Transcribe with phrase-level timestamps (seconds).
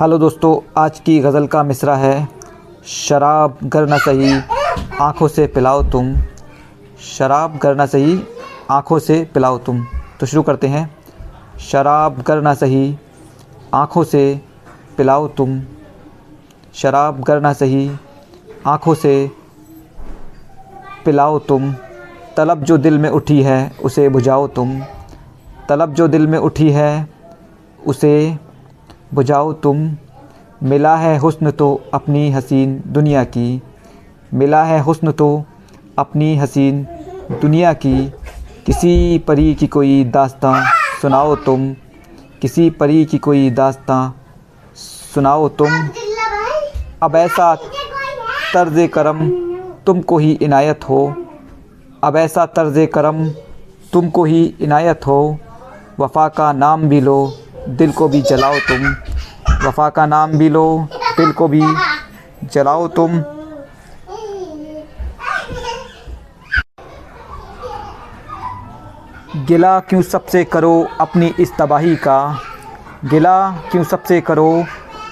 [0.00, 2.28] Hello दोस्तों, आज की गज़ल का मिसरा है।
[2.86, 4.40] शराब गर न सही,
[5.00, 6.16] आँखों से पिलाओ तुम।
[7.18, 8.22] शराब गर न सही,
[8.70, 9.86] आँखों से पिलाओ तुम।
[10.20, 10.96] तो शुरू करते हैं।
[11.60, 12.98] शराब गर न सही,
[13.74, 14.40] आँखों से
[14.96, 15.62] पिलाओ तुम।
[16.74, 17.90] शराब गर न सही,
[18.66, 19.30] आँखों से
[21.04, 21.74] पिलाओ तुम।
[22.36, 24.82] तलब जो दिल में उठी है, उसे बुझाओ तुम।
[25.68, 27.08] तलब जो दिल में उठी है,
[27.86, 28.38] उसे
[29.14, 29.90] बुझाओ तुम,
[30.62, 33.62] मिला है हुस्न तो अपनी हसीन दुनिया की,
[34.34, 35.28] मिला है हुस्न तो
[35.98, 36.82] अपनी हसीन
[37.42, 37.94] दुनिया की,
[38.66, 40.54] किसी परी की कोई दास्तां
[41.02, 41.72] सुनाओ तुम,
[42.42, 44.00] किसी परी की कोई दास्तां
[44.76, 45.88] सुनाओ तुम।
[47.02, 47.54] अब ऐसा
[48.54, 49.28] तर्ज करम
[49.86, 51.02] तुमको ही इनायत हो,
[52.04, 53.28] अब ऐसा तर्ज करम
[53.92, 55.38] तुमको ही इनायत हो,
[56.00, 57.18] वफ़ा का नाम भी लो
[57.68, 58.96] दिल को भी जलाओ तुम।
[59.68, 61.62] वफ़ा का नाम भी लो, दिल को भी
[62.44, 63.24] जलाओ तुम।
[69.36, 72.38] गिला क्यों सबसे करो अपनी इस तबाही का?
[73.04, 74.64] गिला क्यों सबसे करो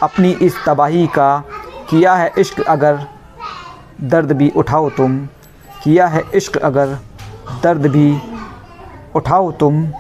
[0.03, 1.45] अपनी इस तबाही का?
[1.91, 3.07] किया है इश्क अगर,
[4.01, 5.27] दर्द भी उठाओ तुम।
[5.83, 6.98] किया है इश्क अगर,
[7.62, 8.23] दर्द भी
[9.14, 9.92] उठाओ तुम।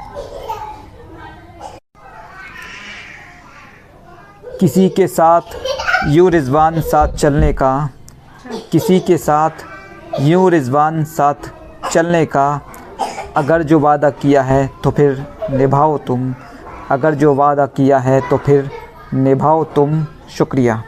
[4.60, 7.88] किसी के साथ यूँ रिजवान साथ चलने का,
[8.72, 9.64] किसी के साथ
[10.20, 11.48] यूँ रिजवान साथ
[11.90, 12.60] चलने का,
[13.36, 16.34] अगर जो वादा किया है तो फिर निभाओ तुम,
[16.90, 18.70] अगर जो वादा किया है तो फिर
[19.14, 20.04] निभाओ तुम,
[20.36, 20.82] शुक्रिया।